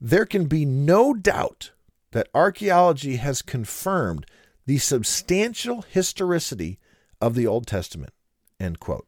[0.00, 1.72] There can be no doubt
[2.12, 4.26] that archaeology has confirmed
[4.66, 6.78] the substantial historicity
[7.20, 8.12] of the Old Testament.
[8.60, 9.06] End quote.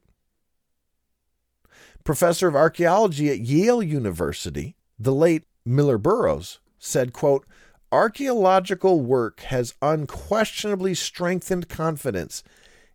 [2.04, 7.44] Professor of archaeology at Yale University, the late Millar Burrows, said, quote,
[7.90, 12.42] Archaeological work has unquestionably strengthened confidence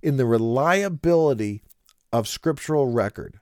[0.02, 1.64] in the reliability
[2.14, 3.40] of scriptural record.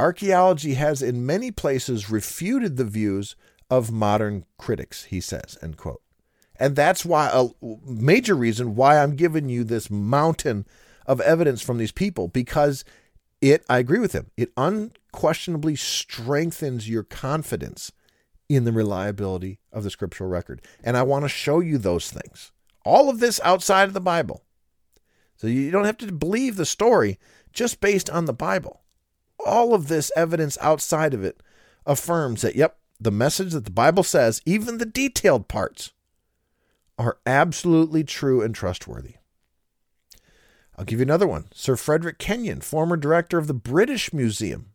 [0.00, 3.36] Archaeology has in many places refuted the views
[3.70, 6.00] of modern critics, he says, end quote.
[6.58, 7.48] And that's why a
[7.86, 10.66] major reason why I'm giving you this mountain
[11.06, 12.84] of evidence from these people because
[13.40, 17.92] it, I agree with him, it unquestionably strengthens your confidence
[18.48, 20.62] in the reliability of the scriptural record.
[20.82, 22.50] And I want to show you those things.
[22.84, 24.42] All of this outside of the Bible.
[25.36, 27.18] So you don't have to believe the story
[27.58, 28.82] just based on the Bible.
[29.44, 31.42] All of this evidence outside of it
[31.84, 35.90] affirms that, yep, the message that the Bible says, even the detailed parts,
[36.98, 39.16] are absolutely true and trustworthy.
[40.76, 41.48] I'll give you another one.
[41.52, 44.70] Sir Frederick Kenyon, former director of the British Museum,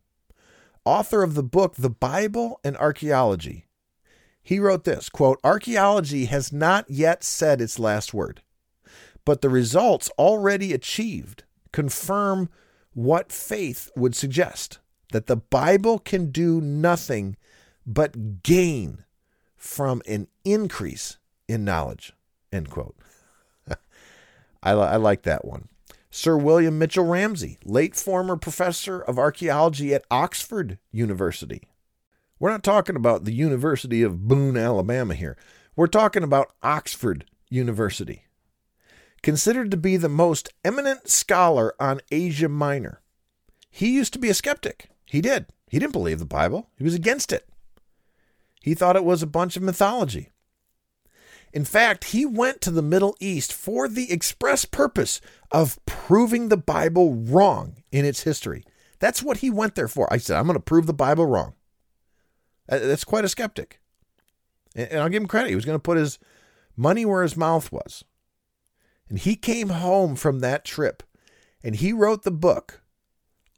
[0.84, 3.68] author of the book The Bible and Archaeology.
[4.42, 8.42] He wrote this quote, Archaeology has not yet said its last word,
[9.24, 12.50] but the results already achieved confirm
[12.94, 14.80] what faith would suggest
[15.12, 17.38] that the Bible can do nothing
[17.86, 19.04] but gain
[19.56, 21.18] from an increase
[21.48, 22.14] in knowledge.
[22.52, 22.96] End quote.
[24.64, 25.70] I, I like that one.
[26.10, 31.64] Sir William Mitchell Ramsay, late former professor of archaeology at Oxford University.
[32.40, 35.38] We're not talking about the University of Boone, Alabama here.
[35.76, 38.26] We're talking about Oxford University.
[39.24, 43.02] Considered to be the most eminent scholar on Asia Minor.
[43.72, 44.90] He used to be a skeptic.
[45.06, 45.48] He did.
[45.68, 47.48] He didn't believe the Bible, he was against it.
[48.62, 50.30] He thought it was a bunch of mythology.
[51.52, 55.22] In fact, he went to the Middle East for the express purpose
[55.52, 58.64] of proving the Bible wrong in its history.
[59.00, 60.12] That's what he went there for.
[60.12, 61.54] I said, I'm going to prove the Bible wrong.
[62.70, 63.80] Uh, that's quite a skeptic.
[64.76, 65.50] And I'll give him credit.
[65.50, 66.20] He was going to put his
[66.76, 68.04] money where his mouth was.
[69.14, 71.04] And he came home from that trip
[71.64, 72.82] and he wrote the book,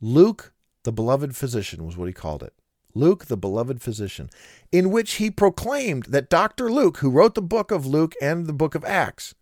[0.02, 0.52] Luke,
[0.84, 2.54] the Beloved Physician, was what he called it.
[2.94, 4.30] Luke, the beloved physician,
[4.74, 6.70] in which he proclaimed that Dr.
[6.70, 9.34] Luke, who wrote the book of Luke and the book of Acts,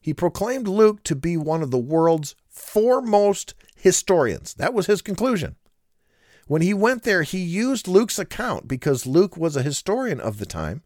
[0.00, 4.54] he proclaimed Luke to be one of the world's foremost historians.
[4.54, 5.56] That was his conclusion.
[6.46, 10.46] When he went there, he used Luke's account because Luke was a historian of the
[10.46, 10.82] time.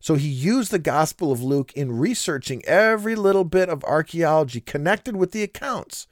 [0.00, 5.16] So he used the Gospel of Luke in researching every little bit of archaeology connected
[5.16, 6.06] with the accounts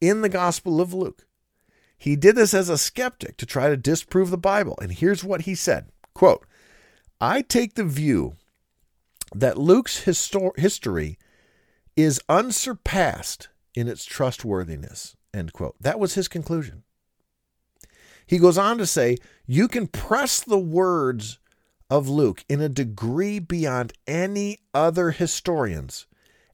[0.00, 1.26] in the Gospel of Luke.
[1.96, 4.78] He did this as a skeptic to try to disprove the Bible.
[4.80, 6.46] And here's what he said quote,
[7.20, 8.36] I take the view
[9.34, 11.18] that Luke's histor- history
[11.96, 15.16] is unsurpassed in its trustworthiness.
[15.34, 15.76] End quote.
[15.80, 16.84] That was his conclusion.
[18.26, 19.16] He goes on to say,
[19.46, 21.38] You can press the words
[21.90, 26.06] of Luke in a degree beyond any other historians,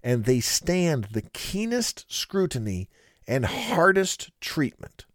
[0.02, 2.88] and they stand the keenest scrutiny
[3.26, 5.06] and hardest treatment.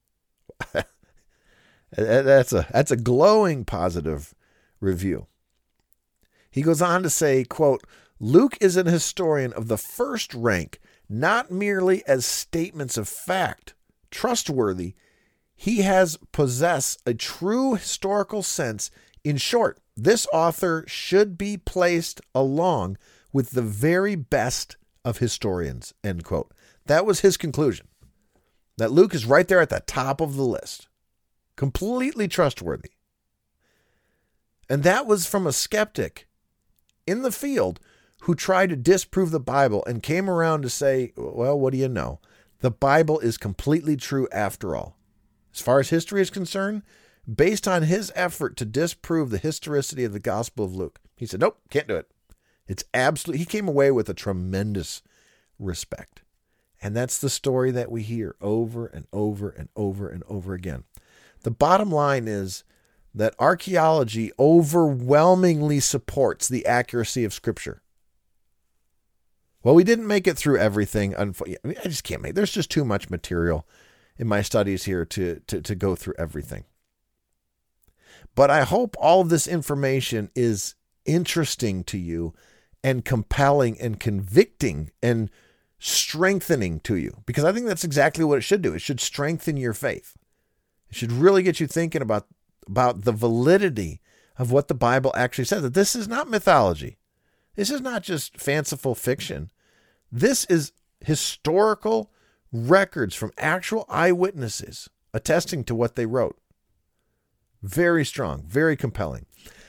[1.92, 4.34] that's a that's a glowing positive
[4.80, 5.28] review.
[6.52, 7.84] He goes on to say, quote,
[8.20, 13.76] Luke is an historian of the first rank, not merely as statements of fact,
[14.12, 14.96] trustworthy.
[15.56, 18.92] He has possess a true historical sense.
[19.24, 22.98] In short, this author should be placed along
[23.34, 25.94] with the very best of historians.
[26.04, 26.54] End quote.
[26.86, 27.88] That was his conclusion
[28.78, 30.88] that Luke is right there at the top of the list.
[31.56, 32.92] Completely trustworthy.
[34.70, 36.28] And that was from a skeptic
[37.06, 37.80] in the field
[38.22, 41.90] who tried to disprove the Bible and came around to say, well, what do you
[41.90, 42.20] know?
[42.60, 44.98] The Bible is completely true after all.
[45.54, 46.84] As far as history is concerned,
[47.36, 51.40] based on his effort to disprove the historicity of the Gospel of Luke, he said,
[51.40, 52.10] nope, can't do it.
[52.68, 55.02] It's absolutely, he came away with a tremendous
[55.58, 56.22] respect.
[56.82, 60.86] And that's the story that we hear over and over and over and over again.
[61.42, 62.64] The bottom line is
[63.14, 67.82] that archaeology overwhelmingly supports the accuracy of Scripture.
[69.62, 71.16] Well, we didn't make it through everything.
[71.18, 71.26] I
[71.84, 72.36] just can't make.
[72.36, 73.68] There's just too much material
[74.18, 76.64] in my studies here to, to, to go through everything.
[78.36, 80.76] But I hope all of this information is
[81.06, 82.34] interesting to you
[82.84, 85.30] and compelling and convicting and
[85.80, 88.74] strengthening to you because I think that's exactly what it should do.
[88.74, 90.16] It should strengthen your faith.
[90.90, 92.28] It should really get you thinking about
[92.68, 94.02] about the validity
[94.38, 95.62] of what the Bible actually says.
[95.62, 96.98] That this is not mythology.
[97.56, 99.52] This is not just fanciful fiction.
[100.12, 100.72] This is
[101.02, 102.12] historical
[102.52, 106.39] records from actual eyewitnesses attesting to what they wrote.
[107.62, 109.26] Very strong, very compelling.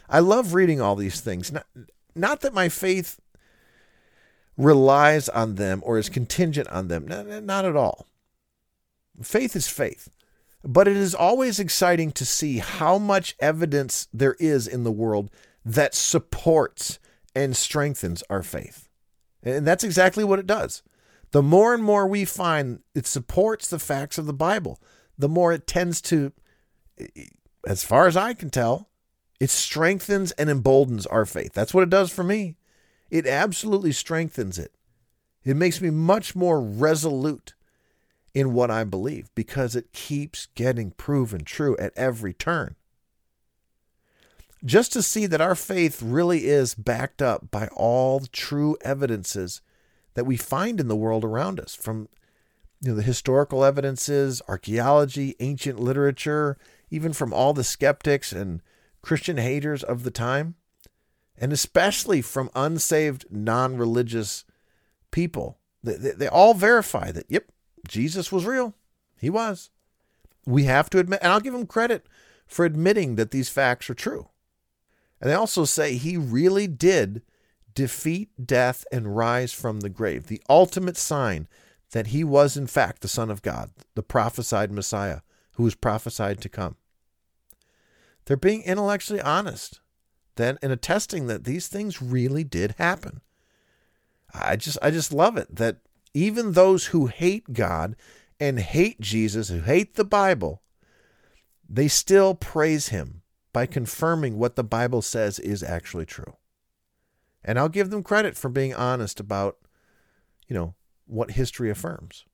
[0.08, 1.52] I love reading all these things.
[1.52, 1.66] Not,
[2.14, 3.20] not that my faith
[4.56, 7.06] relies on them or is contingent on them.
[7.06, 8.06] Not, not at all.
[9.22, 10.08] Faith is faith.
[10.62, 15.30] But it is always exciting to see how much evidence there is in the world
[15.64, 16.98] that supports
[17.34, 18.88] and strengthens our faith.
[19.42, 20.82] And that's exactly what it does.
[21.30, 24.80] The more and more we find it supports the facts of the Bible,
[25.16, 26.32] the more it tends to,
[27.66, 28.88] as far as I can tell,
[29.38, 31.52] it strengthens and emboldens our faith.
[31.52, 32.56] That's what it does for me.
[33.10, 34.72] It absolutely strengthens it.
[35.44, 37.54] It makes me much more resolute
[38.34, 42.76] in what I believe because it keeps getting proven true at every turn.
[44.64, 49.62] Just to see that our faith really is backed up by all the true evidences
[50.14, 52.08] that we find in the world around us from
[52.82, 56.58] you know the historical evidences, archaeology, ancient literature,
[56.90, 58.62] even from all the skeptics and
[59.02, 60.56] Christian haters of the time
[61.40, 64.44] and especially from unsaved, non religious
[65.10, 65.58] people.
[65.82, 67.46] They, they, they, all verify that, yep,
[67.88, 68.74] Jesus was real.
[69.18, 69.70] He was.
[70.46, 72.06] We have to admit, and I'll give him credit
[72.46, 74.28] for admitting that these facts are true.
[75.20, 77.22] And they also say he really did
[77.74, 81.48] defeat death and rise from the grave, the ultimate sign
[81.92, 85.20] that he was, in fact, the Son of God, the prophesied Messiah
[85.52, 86.76] who was prophesied to come.
[88.24, 89.80] They're being intellectually honest
[90.36, 93.20] then in attesting that these things really did happen.
[94.32, 95.78] I just I just love it that
[96.14, 97.94] even those who hate God
[98.38, 100.62] and hate Jesus, who hate the Bible,
[101.68, 103.22] they still praise him
[103.52, 106.36] by confirming what the Bible says is actually true.
[107.44, 109.58] And I'll give them credit for being honest about,
[110.48, 110.74] you know,
[111.06, 112.24] what history affirms.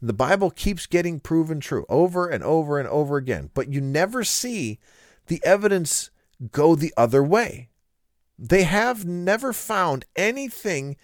[0.00, 4.22] The Bible keeps getting proven true over and over and over again, but you never
[4.22, 4.78] see
[5.26, 6.10] the evidence
[6.52, 7.68] go the other way.
[8.38, 10.96] They have never found anything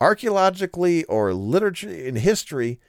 [0.00, 2.80] archaeologically or literature in history,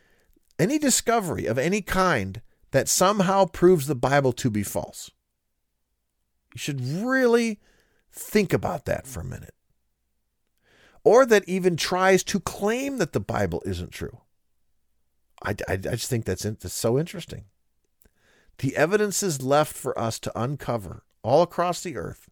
[0.58, 2.42] any discovery of any kind
[2.72, 5.12] that somehow proves the Bible to be false.
[6.54, 7.60] You should really
[8.12, 9.54] think about that for a minute.
[11.04, 14.23] Or that even tries to claim that the Bible isn't true.
[15.44, 17.46] I, I, I just think that's, in, that's so interesting.
[18.60, 22.30] The evidence is left for us to uncover all across the earth.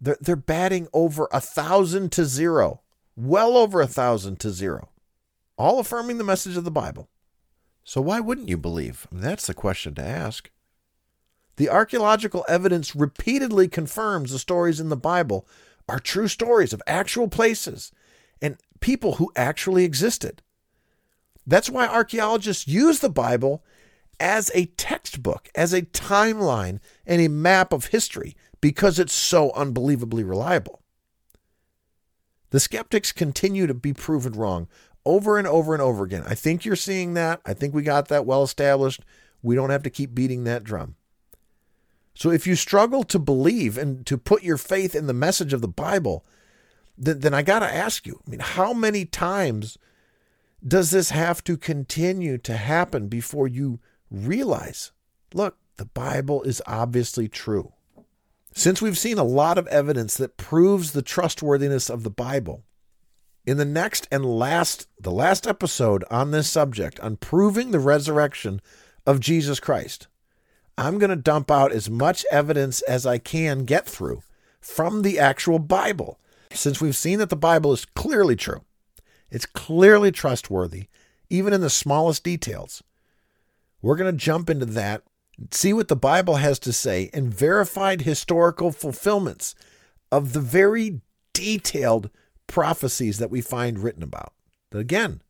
[0.00, 2.82] They're, they're batting over a thousand to zero,
[3.16, 4.90] well over a thousand to zero,
[5.56, 7.08] all affirming the message of the Bible.
[7.84, 9.06] So why wouldn't you believe?
[9.10, 10.50] That's the question to ask.
[11.56, 15.48] The archaeological evidence repeatedly confirms the stories in the Bible
[15.88, 17.90] are true stories of actual places
[18.40, 20.42] and people who actually existed.
[21.48, 23.64] That's why archaeologists use the Bible
[24.20, 30.24] as a textbook, as a timeline, and a map of history because it's so unbelievably
[30.24, 30.82] reliable.
[32.50, 34.68] The skeptics continue to be proven wrong
[35.06, 36.24] over and over and over again.
[36.26, 37.40] I think you're seeing that.
[37.46, 39.02] I think we got that well established.
[39.42, 40.96] We don't have to keep beating that drum.
[42.14, 45.62] So if you struggle to believe and to put your faith in the message of
[45.62, 46.26] the Bible,
[46.98, 49.78] then, then I got to ask you, I mean, how many times
[50.66, 53.80] does this have to continue to happen before you
[54.10, 54.92] realize
[55.34, 57.72] look, the Bible is obviously true.
[58.52, 62.64] Since we've seen a lot of evidence that proves the trustworthiness of the Bible,
[63.46, 68.60] in the next and last the last episode on this subject on proving the resurrection
[69.06, 70.08] of Jesus Christ,
[70.76, 74.22] I'm going to dump out as much evidence as I can get through
[74.60, 76.18] from the actual Bible.
[76.52, 78.62] Since we've seen that the Bible is clearly true,
[79.30, 80.86] it's clearly trustworthy,
[81.30, 82.82] even in the smallest details.
[83.82, 85.02] We're going to jump into that,
[85.50, 89.54] see what the Bible has to say, and verified historical fulfillments
[90.10, 91.00] of the very
[91.32, 92.10] detailed
[92.46, 94.32] prophecies that we find written about.
[94.70, 95.22] But again,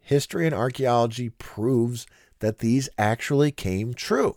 [0.00, 2.06] history and archaeology proves
[2.38, 4.36] that these actually came true.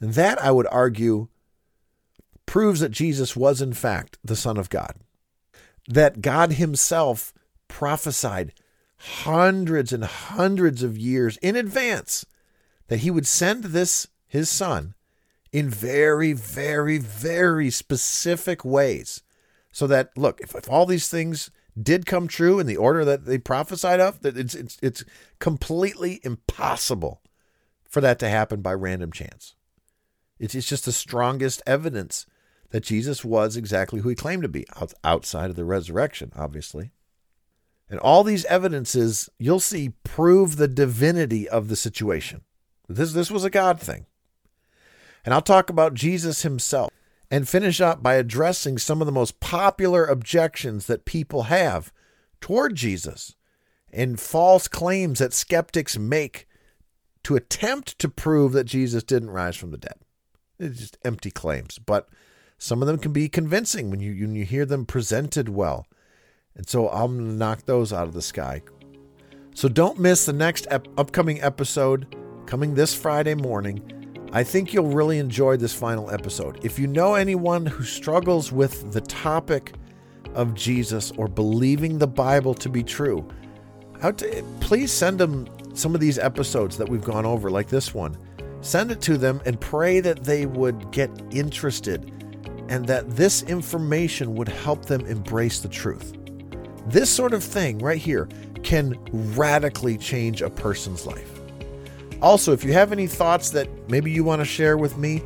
[0.00, 1.28] And that, I would argue,
[2.46, 4.94] proves that Jesus was, in fact, the Son of God.
[5.88, 7.32] That God Himself
[7.68, 8.52] prophesied
[8.96, 12.26] hundreds and hundreds of years in advance
[12.88, 14.94] that he would send this, his son,
[15.52, 19.22] in very, very, very specific ways.
[19.70, 21.50] So that, look, if, if all these things
[21.80, 25.04] did come true in the order that they prophesied of, that it's it's it's
[25.38, 27.22] completely impossible
[27.84, 29.54] for that to happen by random chance.
[30.38, 32.26] It's, it's just the strongest evidence
[32.70, 34.66] that Jesus was exactly who he claimed to be,
[35.02, 36.90] outside of the resurrection, obviously.
[37.90, 42.42] And all these evidences you'll see prove the divinity of the situation.
[42.88, 44.06] This, this was a God thing.
[45.24, 46.90] And I'll talk about Jesus himself
[47.30, 51.92] and finish up by addressing some of the most popular objections that people have
[52.40, 53.34] toward Jesus
[53.92, 56.46] and false claims that skeptics make
[57.24, 59.96] to attempt to prove that Jesus didn't rise from the dead.
[60.58, 62.08] It's just empty claims, but
[62.58, 65.86] some of them can be convincing when you when you hear them presented well.
[66.58, 68.62] And so I'm going to knock those out of the sky.
[69.54, 72.14] So don't miss the next ep- upcoming episode
[72.46, 73.82] coming this Friday morning.
[74.32, 76.64] I think you'll really enjoy this final episode.
[76.64, 79.74] If you know anyone who struggles with the topic
[80.34, 83.26] of Jesus or believing the Bible to be true,
[84.02, 88.16] to, please send them some of these episodes that we've gone over, like this one.
[88.60, 92.12] Send it to them and pray that they would get interested
[92.68, 96.17] and that this information would help them embrace the truth.
[96.88, 98.28] This sort of thing right here
[98.62, 98.98] can
[99.36, 101.38] radically change a person's life.
[102.22, 105.22] Also, if you have any thoughts that maybe you want to share with me,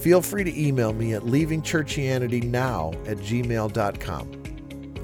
[0.00, 4.32] feel free to email me at leavingchurchianitynow at gmail.com.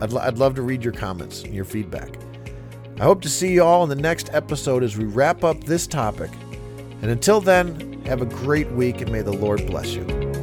[0.00, 2.10] I'd, I'd love to read your comments and your feedback.
[3.00, 5.86] I hope to see you all in the next episode as we wrap up this
[5.86, 6.30] topic.
[7.00, 10.33] And until then, have a great week and may the Lord bless you.